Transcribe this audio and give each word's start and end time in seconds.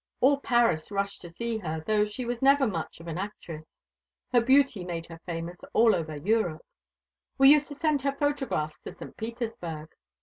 All 0.19 0.39
Paris 0.39 0.89
rushed 0.89 1.21
to 1.21 1.29
see 1.29 1.59
her, 1.59 1.83
though 1.85 2.05
she 2.05 2.25
was 2.25 2.41
never 2.41 2.65
much 2.65 2.99
of 2.99 3.07
an 3.07 3.19
actress. 3.19 3.67
Her 4.33 4.41
beauty 4.41 4.83
made 4.83 5.05
her 5.05 5.21
famous 5.27 5.57
all 5.73 5.93
over 5.93 6.15
Europe. 6.15 6.65
We 7.37 7.51
used 7.51 7.67
to 7.67 7.75
send 7.75 8.01
her 8.01 8.11
photographs 8.11 8.79
to 8.79 8.95
St. 8.95 9.15
Petersburg. 9.15 9.89